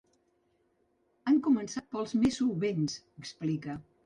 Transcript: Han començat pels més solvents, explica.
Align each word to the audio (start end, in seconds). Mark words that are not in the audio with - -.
Han 1.31 1.37
començat 1.49 1.87
pels 1.93 2.17
més 2.25 2.41
solvents, 2.43 2.97
explica. 3.23 3.79